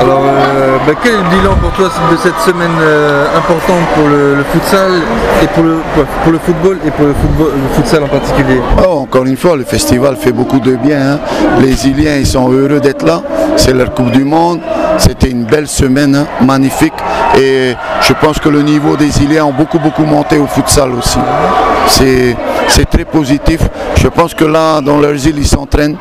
Alors, 0.00 0.22
euh, 0.24 0.78
bah, 0.86 0.92
quel 1.02 1.12
est 1.12 1.16
le 1.18 1.22
bilan 1.24 1.54
pour 1.60 1.70
toi 1.72 1.90
de 2.10 2.16
cette 2.16 2.38
semaine 2.40 2.70
euh, 2.80 3.26
importante 3.36 3.84
pour 3.94 4.08
le, 4.08 4.42
futsal 4.50 4.92
et 5.42 5.46
pour 5.48 5.62
le, 5.62 5.76
pour 6.22 6.32
le 6.32 6.38
football 6.38 6.78
et 6.86 6.90
pour 6.90 7.06
le, 7.06 7.12
football, 7.12 7.52
le 7.54 7.74
futsal 7.76 8.04
en 8.04 8.08
particulier? 8.08 8.60
Oh, 8.82 9.00
encore 9.00 9.26
une 9.26 9.36
fois, 9.36 9.56
le 9.56 9.64
festival 9.64 10.16
fait 10.16 10.32
beaucoup 10.32 10.58
de 10.58 10.76
bien. 10.76 11.12
hein. 11.14 11.18
Les 11.60 11.86
Iliens, 11.86 12.16
ils 12.16 12.26
sont 12.26 12.50
heureux 12.50 12.80
d'être 12.80 13.04
là. 13.04 13.20
C'est 13.56 13.74
leur 13.74 13.92
Coupe 13.92 14.10
du 14.10 14.24
Monde. 14.24 14.60
C'était 14.96 15.28
une 15.30 15.44
belle 15.44 15.68
semaine, 15.68 16.14
hein, 16.14 16.26
magnifique. 16.44 16.94
Et 17.38 17.74
je 18.00 18.12
pense 18.14 18.38
que 18.38 18.48
le 18.48 18.62
niveau 18.62 18.96
des 18.96 19.22
Iliens 19.22 19.44
ont 19.44 19.52
beaucoup, 19.52 19.78
beaucoup 19.78 20.04
monté 20.04 20.38
au 20.38 20.46
futsal 20.46 20.92
aussi. 20.92 21.18
C'est 21.88 22.34
c'est 22.68 22.88
très 22.88 23.04
positif. 23.04 23.60
Je 23.96 24.08
pense 24.08 24.32
que 24.32 24.44
là, 24.44 24.80
dans 24.80 24.98
leurs 24.98 25.26
îles, 25.26 25.38
ils 25.38 25.46
s'entraînent 25.46 25.96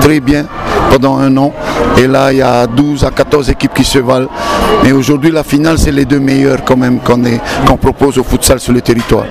très 0.00 0.20
bien 0.20 0.44
pendant 0.90 1.18
un 1.18 1.36
an. 1.36 1.52
Et 1.98 2.06
là, 2.06 2.32
il 2.32 2.38
y 2.38 2.42
a 2.42 2.66
12 2.66 3.04
à 3.04 3.10
14 3.10 3.50
équipes 3.50 3.74
qui 3.74 3.84
se 3.84 3.98
valent. 3.98 4.28
Mais 4.84 4.92
aujourd'hui, 4.92 5.30
la 5.30 5.42
finale, 5.42 5.78
c'est 5.78 5.92
les 5.92 6.04
deux 6.04 6.20
meilleurs 6.20 6.64
quand 6.64 6.76
même 6.76 6.98
qu'on 7.00 7.76
propose 7.76 8.18
au 8.18 8.24
futsal 8.24 8.60
sur 8.60 8.72
le 8.72 8.80
territoire. 8.80 9.24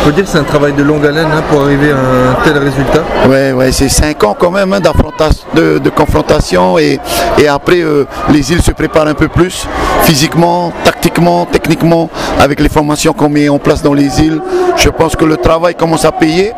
On 0.00 0.04
peut 0.04 0.12
dire 0.12 0.24
que 0.24 0.30
c'est 0.30 0.38
un 0.38 0.44
travail 0.44 0.72
de 0.72 0.82
longue 0.82 1.04
haleine 1.04 1.28
hein, 1.30 1.42
pour 1.50 1.62
arriver 1.62 1.90
à 1.90 1.96
un 1.96 2.44
tel 2.44 2.56
résultat. 2.56 3.02
Ouais, 3.28 3.52
ouais, 3.52 3.72
c'est 3.72 3.88
cinq 3.88 4.22
ans 4.24 4.36
quand 4.38 4.50
même 4.50 4.72
hein, 4.72 4.80
de 4.80 5.90
confrontation 5.90 6.78
et, 6.78 6.98
et 7.38 7.48
après 7.48 7.80
euh, 7.80 8.06
les 8.30 8.52
îles 8.52 8.62
se 8.62 8.70
préparent 8.70 9.08
un 9.08 9.14
peu 9.14 9.28
plus 9.28 9.66
physiquement, 10.02 10.72
tactiquement, 10.84 11.46
techniquement 11.46 12.08
avec 12.40 12.60
les 12.60 12.68
formations 12.68 13.12
qu'on 13.12 13.28
met 13.28 13.48
en 13.48 13.58
place 13.58 13.82
dans 13.82 13.92
les 13.92 14.20
îles. 14.22 14.40
Je 14.76 14.88
pense 14.88 15.16
que 15.16 15.24
le 15.24 15.36
travail 15.36 15.74
commence 15.74 16.04
à 16.04 16.12
payer 16.12 16.52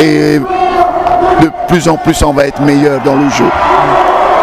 et 0.00 0.40
de 1.42 1.50
plus 1.68 1.88
en 1.88 1.96
plus 1.96 2.22
on 2.22 2.32
va 2.32 2.46
être 2.46 2.60
meilleur 2.62 3.00
dans 3.02 3.16
le 3.16 3.28
jeu. 3.30 3.44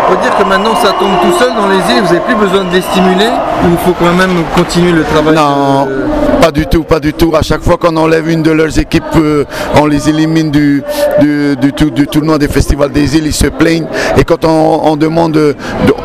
On 0.08 0.14
peut 0.16 0.22
dire 0.22 0.38
que 0.38 0.44
maintenant 0.44 0.76
ça 0.76 0.90
tombe 1.00 1.10
tout 1.22 1.38
seul 1.40 1.50
dans 1.56 1.68
les 1.68 1.78
îles, 1.78 2.02
vous 2.04 2.14
n'avez 2.14 2.20
plus 2.26 2.36
besoin 2.36 2.64
de 2.66 2.72
les 2.74 2.82
stimuler 2.82 3.30
ou 3.64 3.70
il 3.72 3.78
faut 3.86 3.94
quand 4.00 4.14
même 4.14 4.44
continuer 4.56 4.92
le 4.92 5.04
travail 5.04 5.36
Non, 5.36 5.86
de- 5.86 6.42
pas 6.44 6.52
du 6.52 6.68
tout, 6.68 6.84
pas 6.84 7.00
du 7.00 7.12
tout. 7.14 7.34
À 7.36 7.42
chaque 7.42 7.64
fois 7.64 7.78
qu'on 7.78 7.96
enlève 7.98 8.30
une 8.30 8.44
de 8.44 8.52
leurs 8.52 8.78
équipes, 8.78 9.04
euh, 9.16 9.46
on 9.82 9.88
les 9.88 10.08
élimine 10.10 10.52
du, 10.52 10.84
du, 11.20 11.56
du 11.56 11.74
tou- 11.74 11.90
du 11.90 12.06
tournoi 12.06 12.38
des 12.38 12.48
festivals 12.48 12.92
des 12.92 13.18
îles, 13.18 13.26
ils 13.26 13.34
se 13.34 13.48
plaignent. 13.48 13.88
Et 14.18 14.24
quand 14.24 14.46
on, 14.46 14.82
on 14.84 14.96
demande, 14.96 15.32
de- 15.32 15.56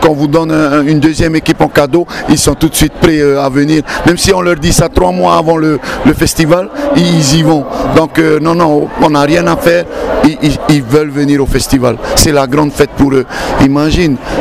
qu'on 0.01 0.15
vous 0.15 0.29
donne 0.29 0.51
un- 0.51 0.83
une 0.83 0.99
deuxième 0.99 1.37
équipe 1.37 1.61
en 1.61 1.69
cadeau, 1.69 2.07
ils 2.31 2.39
sont 2.39 2.55
tout 2.55 2.71
de 2.71 2.75
suite 2.75 2.95
prêts 2.95 3.19
euh, 3.21 3.43
à 3.45 3.51
venir. 3.51 3.83
Même 4.07 4.17
si 4.17 4.33
on 4.33 4.41
leur 4.41 4.57
dit 4.57 4.73
ça 4.73 4.89
trois 4.89 5.13
mois 5.13 5.37
avant 5.37 5.59
le, 5.59 5.79
le 6.07 6.15
festival, 6.15 6.71
ils 6.97 7.37
y 7.37 7.43
vont. 7.43 7.65
Donc 7.97 8.19
euh, 8.19 8.39
non, 8.41 8.55
non, 8.55 8.89
on 9.03 9.11
n'a 9.11 9.21
rien 9.23 9.47
à 9.47 9.57
faire. 9.57 9.85
Ils, 10.25 10.39
ils- 10.43 10.59
ils 10.71 10.83
veulent 10.83 11.11
venir 11.11 11.43
au 11.43 11.47
festival. 11.47 11.97
C'est 12.17 12.33
la 12.33 12.47
grande 12.47 12.73
fête 12.73 12.91
pour 12.97 13.13
eux. 13.13 13.27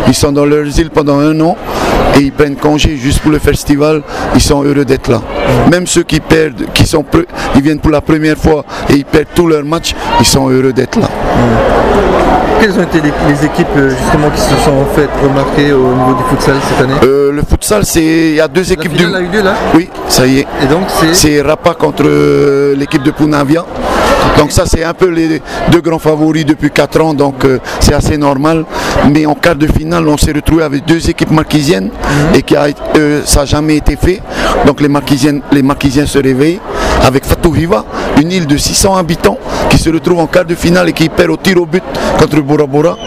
Ils 0.08 0.14
sont 0.14 0.32
dans 0.32 0.46
leurs 0.46 0.80
îles 0.80 0.90
pendant 0.90 1.20
un 1.20 1.40
an 1.42 1.58
et 2.16 2.22
ils 2.22 2.32
prennent 2.32 2.56
congé 2.56 2.98
juste 2.98 3.20
pour 3.20 3.32
le 3.32 3.40
festival. 3.40 4.02
Ils 4.36 4.42
sont 4.42 4.64
heureux 4.64 4.86
d'être 4.86 5.10
là. 5.10 5.22
Même 5.72 5.88
ceux 5.88 6.04
qui 6.04 6.20
perdent, 6.20 6.66
qui 6.74 6.86
sont 6.86 7.04
ils 7.56 7.62
viennent 7.62 7.80
pour 7.80 7.92
la 7.92 8.02
première 8.02 8.38
fois 8.38 8.64
et 8.90 8.94
ils 8.94 9.06
perdent 9.06 9.28
tous 9.34 9.48
leurs 9.48 9.64
matchs, 9.66 9.96
ils 10.20 10.26
sont 10.26 10.50
heureux 10.50 10.74
d'être 10.74 11.00
là. 11.00 11.10
Quelles 12.60 12.78
ont 12.78 12.84
été 12.84 13.00
les, 13.02 13.46
équipes 13.46 13.68
euh, 13.78 13.90
justement 13.90 14.30
qui 14.32 14.42
se 14.42 14.50
sont 14.50 14.86
faites 14.94 15.10
remarquer 15.24 15.72
au 15.72 15.94
niveau 15.96 16.14
du 16.14 16.24
futsal 16.30 16.56
cette 16.68 16.84
année? 16.84 17.00
Euh, 17.04 17.32
le 17.32 17.42
futsal, 17.42 17.86
c'est 17.86 18.02
il 18.04 18.36
y 18.36 18.42
a 18.42 18.50
deux 18.50 18.64
La 18.64 18.74
équipes 18.74 18.94
du. 18.94 19.06
a 19.06 19.22
eu 19.22 19.28
lieu 19.28 19.42
là? 19.42 19.54
Oui, 19.74 19.90
ça 20.10 20.28
y 20.28 20.40
est. 20.40 20.48
Et 20.62 20.66
donc 20.66 20.84
c'est 20.90 21.14
C'est 21.14 21.42
Rapa 21.42 21.74
contre 21.74 22.04
euh, 22.06 22.76
l'équipe 22.76 23.02
de 23.02 23.12
Punavia. 23.12 23.64
Donc 24.38 24.52
ça 24.52 24.66
c'est 24.66 24.84
un 24.84 24.94
peu 24.94 25.08
les 25.08 25.42
deux 25.72 25.82
grands 25.82 26.00
favoris 26.00 26.46
depuis 26.46 26.70
4 26.72 27.02
ans, 27.02 27.14
donc 27.14 27.44
euh, 27.46 27.60
c'est 27.80 27.94
assez 27.94 28.18
normal. 28.18 28.66
Mais 29.14 29.26
en 29.26 29.36
quart 29.40 29.56
de 29.56 29.68
finale, 29.68 30.08
on 30.08 30.18
s'est 30.18 30.32
retrouvé 30.32 30.64
avec 30.64 30.86
deux 30.86 31.10
équipes 31.10 31.32
marquisiennes 31.32 31.90
et 32.36 32.42
qui 32.42 32.56
a, 32.56 32.68
euh, 32.98 33.22
ça 33.26 33.42
n'a 33.42 33.46
jamais 33.46 33.78
été 33.78 33.96
fait. 33.96 34.22
Donc 34.66 34.82
les 34.82 34.88
marquisiennes, 34.88 35.42
les 35.52 35.64
marquisiens 35.64 36.06
se 36.06 36.20
réveillent 36.20 36.60
avec 37.04 37.26
Fatou 37.26 37.52
Viva, 37.52 37.86
une 38.22 38.32
île 38.32 38.48
de 38.48 38.58
600 38.58 38.96
habitants 38.96 39.38
qui 39.70 39.78
se 39.78 39.90
retrouve 39.90 40.20
en 40.20 40.28
quart 40.28 40.46
de 40.46 40.56
finale 40.56 40.90
et 40.90 40.94
qui 40.94 41.10
perd 41.10 41.32
au 41.32 41.38
tir 41.38 41.62
au 41.62 41.66
but 41.66 41.84
contre 42.20 42.42
Bora 42.42 42.66
Bora. 42.66 42.98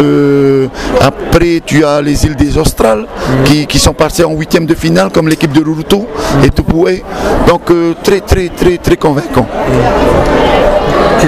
Euh, 0.00 0.68
après, 1.00 1.60
tu 1.64 1.84
as 1.84 2.00
les 2.00 2.24
îles 2.24 2.36
des 2.36 2.56
Australes 2.56 3.06
qui, 3.44 3.66
qui 3.66 3.78
sont 3.78 3.92
passées 3.94 4.24
en 4.24 4.32
huitième 4.32 4.66
de 4.66 4.74
finale, 4.74 5.10
comme 5.12 5.28
l'équipe 5.28 5.52
de 5.52 5.62
Rurutu 5.62 5.96
et 6.44 6.50
Tupoué. 6.50 7.02
Donc, 7.46 7.70
euh, 7.70 7.94
très, 8.02 8.20
très, 8.20 8.48
très, 8.48 8.78
très 8.78 8.96
convaincant. 8.96 9.46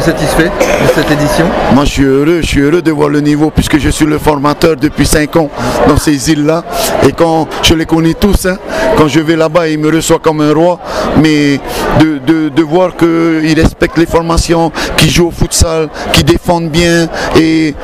Satisfait 0.01 0.45
de 0.45 0.89
cette 0.95 1.11
édition 1.11 1.47
Moi, 1.75 1.85
je 1.85 1.91
suis 1.91 2.05
heureux, 2.05 2.41
je 2.41 2.47
suis 2.47 2.61
heureux 2.61 2.83
de 2.83 2.91
voir 2.91 3.09
le 3.09 3.21
niveau 3.21 3.51
puisque 3.51 3.79
je 3.79 3.89
suis 3.91 4.07
le 4.07 4.19
formateur 4.19 4.77
depuis 4.77 5.07
5 5.07 5.37
ans 5.37 5.51
dans 5.89 5.97
ces 5.97 6.31
îles-là. 6.31 6.65
Et 7.07 7.13
quand 7.13 7.47
je 7.63 7.75
les 7.75 7.87
connais 7.87 8.15
tous, 8.15 8.47
hein, 8.47 8.59
quand 8.97 9.09
je 9.09 9.21
vais 9.21 9.37
là-bas, 9.37 9.69
ils 9.69 9.79
me 9.79 9.91
reçoivent 9.95 10.21
comme 10.21 10.41
un 10.41 10.53
roi. 10.53 10.79
Mais 11.23 11.61
de, 12.01 12.19
de, 12.27 12.49
de 12.49 12.63
voir 12.63 12.97
qu'ils 12.97 13.55
respectent 13.61 13.99
les 13.99 14.07
formations, 14.07 14.71
qu'ils 14.97 15.11
jouent 15.11 15.29
au 15.29 15.31
futsal, 15.31 15.89
qu'ils 16.13 16.25
défendent 16.25 16.71
bien 16.71 17.09
et 17.39 17.75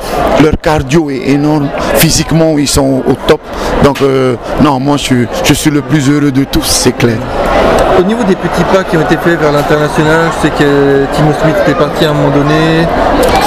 leur 0.43 0.59
cardio 0.61 1.09
est 1.09 1.29
énorme. 1.29 1.69
Physiquement, 1.95 2.57
ils 2.57 2.67
sont 2.67 3.03
au 3.07 3.13
top. 3.27 3.41
Donc, 3.83 4.01
euh, 4.01 4.35
non, 4.61 4.79
moi, 4.79 4.97
je 4.97 5.03
suis, 5.03 5.27
je 5.43 5.53
suis 5.53 5.71
le 5.71 5.81
plus 5.81 6.09
heureux 6.09 6.31
de 6.31 6.43
tous, 6.43 6.65
c'est 6.65 6.93
clair. 6.93 7.17
Au 7.99 8.03
niveau 8.03 8.23
des 8.23 8.35
petits 8.35 8.63
pas 8.73 8.83
qui 8.83 8.97
ont 8.97 9.01
été 9.01 9.17
faits 9.17 9.39
vers 9.39 9.51
l'international, 9.51 10.31
je 10.37 10.47
sais 10.47 10.53
que 10.57 11.05
Timo 11.13 11.31
Smith 11.41 11.55
était 11.63 11.75
parti 11.77 12.05
à 12.05 12.11
un 12.11 12.13
moment 12.13 12.35
donné, 12.35 12.87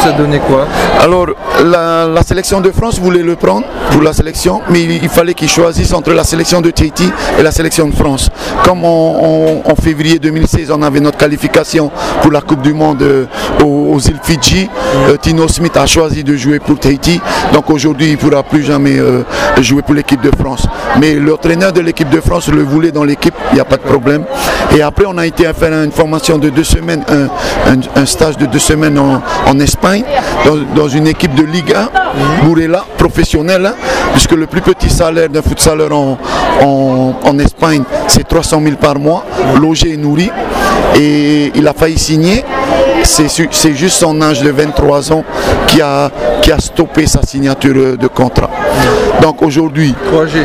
ça 0.02 0.12
donnait 0.12 0.38
quoi? 0.38 0.66
Alors, 1.02 1.28
la, 1.64 2.06
la 2.06 2.22
sélection 2.22 2.60
de 2.60 2.70
France 2.70 3.00
voulait 3.00 3.22
le 3.22 3.36
prendre 3.36 3.64
pour 3.90 4.02
la 4.02 4.12
sélection, 4.12 4.60
mais 4.70 4.82
il, 4.82 5.02
il 5.02 5.08
fallait 5.08 5.34
qu'il 5.34 5.48
choisisse 5.48 5.92
entre 5.92 6.12
la 6.12 6.24
sélection 6.24 6.60
de 6.60 6.70
Tahiti 6.70 7.10
et 7.38 7.42
la 7.42 7.50
sélection 7.50 7.88
de 7.88 7.94
France. 7.94 8.28
Comme 8.64 8.84
en, 8.84 9.62
février 9.82 10.18
2016, 10.18 10.70
on 10.70 10.82
avait 10.82 11.00
notre 11.00 11.18
qualification 11.18 11.90
pour 12.22 12.30
la 12.30 12.40
Coupe 12.40 12.62
du 12.62 12.72
Monde 12.74 13.02
euh, 13.02 13.26
aux, 13.62 13.94
aux 13.94 13.98
îles 14.00 14.20
Fidji, 14.22 14.68
euh, 15.08 15.16
Tino 15.16 15.48
Smith 15.48 15.76
a 15.76 15.86
choisi 15.86 16.22
de 16.22 16.36
jouer 16.36 16.58
pour 16.60 16.78
Tahiti. 16.78 17.20
Donc 17.52 17.70
aujourd'hui, 17.70 18.06
il 18.08 18.12
ne 18.12 18.16
pourra 18.18 18.42
plus 18.42 18.62
jamais 18.62 18.98
euh, 18.98 19.22
jouer 19.60 19.82
pour 19.82 19.94
l'équipe 19.94 20.13
de 20.20 20.30
France. 20.36 20.66
Mais 21.00 21.14
l'entraîneur 21.14 21.72
de 21.72 21.80
l'équipe 21.80 22.08
de 22.08 22.20
France 22.20 22.48
le 22.48 22.62
voulait 22.62 22.92
dans 22.92 23.04
l'équipe, 23.04 23.34
il 23.50 23.54
n'y 23.54 23.60
a 23.60 23.64
pas 23.64 23.76
de 23.76 23.82
problème. 23.82 24.24
Et 24.76 24.82
après, 24.82 25.04
on 25.06 25.16
a 25.18 25.26
été 25.26 25.46
à 25.46 25.52
faire 25.54 25.72
une 25.72 25.92
formation 25.92 26.38
de 26.38 26.50
deux 26.50 26.64
semaines, 26.64 27.04
un, 27.96 28.06
stage 28.06 28.36
de 28.36 28.46
deux 28.46 28.58
semaines 28.58 28.98
en, 28.98 29.60
Espagne, 29.60 30.04
dans, 30.74 30.88
une 30.88 31.06
équipe 31.06 31.34
de 31.34 31.44
Ligue 31.44 31.74
1, 31.74 32.44
Burela, 32.44 32.84
professionnelle, 32.98 33.66
hein, 33.66 33.74
puisque 34.12 34.32
le 34.32 34.46
plus 34.46 34.60
petit 34.60 34.90
salaire 34.90 35.28
d'un 35.28 35.42
futsaleur 35.42 35.90
en, 35.92 37.38
Espagne, 37.38 37.82
c'est 38.08 38.26
300 38.26 38.60
000 38.62 38.76
par 38.76 38.98
mois, 38.98 39.24
logé 39.60 39.92
et 39.92 39.96
nourri. 39.96 40.30
Et 40.96 41.52
il 41.54 41.66
a 41.66 41.72
failli 41.72 41.98
signer. 41.98 42.44
C'est 43.02 43.74
juste 43.74 43.98
son 43.98 44.20
âge 44.22 44.42
de 44.42 44.50
23 44.50 45.12
ans 45.12 45.24
qui 45.66 45.82
a, 45.82 46.10
qui 46.40 46.50
a 46.52 46.58
stoppé 46.58 47.06
sa 47.06 47.22
signature 47.22 47.96
de 47.98 48.06
contrat. 48.06 48.50
Donc 49.22 49.42
aujourd'hui, 49.42 49.94
3G. 50.12 50.44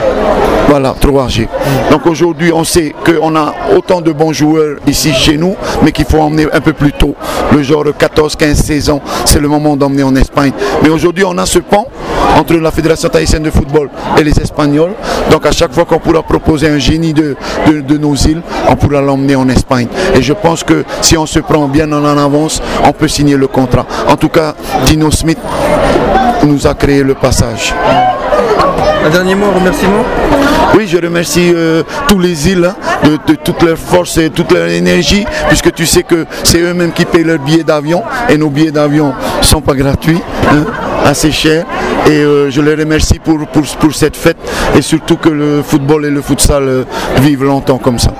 voilà, 0.70 0.94
3G. 1.02 1.48
Donc 1.92 2.06
aujourd'hui, 2.06 2.52
on 2.54 2.64
sait 2.64 2.94
qu'on 3.06 3.36
a 3.36 3.54
autant 3.76 4.00
de 4.02 4.12
bons 4.12 4.32
joueurs 4.34 4.78
ici 4.88 5.14
chez 5.14 5.38
nous, 5.38 5.56
mais 5.84 5.92
qu'il 5.92 6.06
faut 6.06 6.20
emmener 6.20 6.48
un 6.54 6.62
peu 6.62 6.74
plus 6.74 6.94
tôt. 6.94 7.16
Le 7.52 7.62
genre 7.64 7.84
14, 7.98 8.36
15, 8.36 8.58
16 8.58 8.90
ans, 8.92 9.02
c'est 9.26 9.40
le 9.40 9.48
moment 9.48 9.76
d'emmener 9.76 10.04
en 10.04 10.16
Espagne. 10.16 10.52
Mais 10.84 10.90
aujourd'hui, 10.90 11.26
on 11.28 11.38
a 11.38 11.46
ce 11.46 11.60
pont 11.60 11.88
entre 12.38 12.54
la 12.54 12.72
Fédération 12.72 13.10
tahitienne 13.10 13.44
de 13.44 13.50
football 13.52 13.90
et 14.18 14.24
les 14.24 14.40
Espagnols. 14.40 14.92
Donc 15.32 15.46
à 15.46 15.52
chaque 15.52 15.74
fois 15.74 15.84
qu'on 15.86 16.00
pourra 16.00 16.22
proposer 16.24 16.70
un 16.70 16.78
génie 16.78 17.14
de, 17.14 17.36
de- 17.68 17.82
de 17.82 17.98
nos 17.98 18.16
îles, 18.16 18.42
on 18.70 18.76
pourra 18.76 19.02
l'emmener 19.02 19.36
en 19.36 19.50
Espagne. 19.50 19.88
Et 20.16 20.22
je 20.22 20.34
pense 20.34 20.64
que 20.64 20.86
si 21.02 21.18
on 21.18 21.26
se 21.26 21.40
prend 21.40 21.68
bien 21.68 21.92
en 21.92 22.06
avance, 22.18 22.62
on 22.86 22.92
peut 22.94 23.08
signer 23.08 23.36
le 23.36 23.48
contrat. 23.48 23.86
En 24.08 24.16
tout 24.16 24.30
cas, 24.30 24.54
Dino 24.86 25.12
Smith 25.12 25.40
nous 26.46 26.66
a 26.68 26.74
créé 26.76 27.04
le 27.04 27.16
passage. 27.16 27.74
Un 29.06 29.10
dernier 29.10 29.36
mot, 29.36 29.48
un 29.48 29.60
remerciement 29.60 30.04
Oui, 30.76 30.88
je 30.88 30.98
remercie 30.98 31.52
euh, 31.54 31.84
tous 32.08 32.20
les 32.20 32.50
îles 32.50 32.66
hein, 32.66 32.76
de, 33.04 33.18
de 33.32 33.38
toute 33.38 33.62
leur 33.64 33.78
force 33.78 34.18
et 34.18 34.30
toute 34.30 34.52
leur 34.52 34.68
énergie, 34.68 35.26
puisque 35.48 35.74
tu 35.74 35.86
sais 35.86 36.04
que 36.04 36.26
c'est 36.44 36.60
eux-mêmes 36.60 36.92
qui 36.92 37.06
payent 37.06 37.24
leurs 37.24 37.40
billets 37.40 37.64
d'avion 37.64 38.04
et 38.30 38.38
nos 38.38 38.50
billets 38.50 38.72
d'avion 38.72 39.14
ne 39.40 39.46
sont 39.46 39.62
pas 39.62 39.74
gratuits, 39.74 40.22
hein, 40.52 40.66
assez 41.06 41.32
chers. 41.32 41.66
Et 42.08 42.12
euh, 42.12 42.50
je 42.50 42.62
les 42.62 42.76
remercie 42.76 43.20
pour, 43.20 43.40
pour, 43.48 43.64
pour 43.64 43.94
cette 43.94 44.16
fête 44.16 44.38
et 44.76 44.82
surtout 44.82 45.18
que 45.18 45.30
le 45.30 45.62
football 45.64 46.06
et 46.06 46.10
le 46.10 46.22
futsal 46.22 46.64
euh, 46.64 46.84
vivent 47.22 47.44
longtemps 47.46 47.78
comme 47.78 48.00
ça. 48.00 48.12